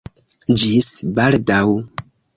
Ĝis 0.61 0.87
baldaŭ! 1.19 1.61